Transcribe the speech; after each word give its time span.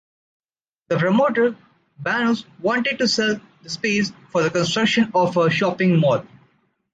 The 0.87 0.97
promoter 0.97 1.55
Banús 2.01 2.43
wanted 2.59 2.97
to 2.97 3.07
sell 3.07 3.39
that 3.61 3.69
space 3.69 4.11
for 4.31 4.41
the 4.41 4.49
construction 4.49 5.11
of 5.13 5.37
a 5.37 5.51
shopping 5.51 5.99
mall. 5.99 6.25